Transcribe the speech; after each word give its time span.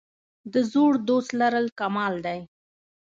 د 0.53 0.55
زوړ 0.71 0.91
دوست 1.07 1.29
لرل 1.39 1.67
کمال 1.79 2.13
دی. 2.25 2.39